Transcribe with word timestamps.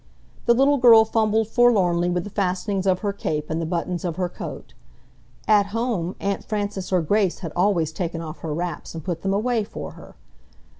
The 0.47 0.55
little 0.55 0.79
girl 0.79 1.05
fumbled 1.05 1.47
forlornly 1.49 2.09
with 2.09 2.23
the 2.23 2.31
fastenings 2.31 2.87
of 2.87 3.01
her 3.01 3.13
cape 3.13 3.51
and 3.51 3.61
the 3.61 3.67
buttons 3.67 4.03
of 4.03 4.15
her 4.15 4.29
coat. 4.29 4.73
At 5.47 5.67
home, 5.67 6.15
Aunt 6.19 6.43
Frances 6.43 6.91
or 6.91 7.03
Grace 7.03 7.41
had 7.41 7.53
always 7.55 7.91
taken 7.91 8.19
off 8.19 8.39
her 8.39 8.51
wraps 8.51 8.95
and 8.95 9.03
put 9.03 9.21
them 9.21 9.31
away 9.31 9.63
for 9.63 9.91
her. 9.91 10.15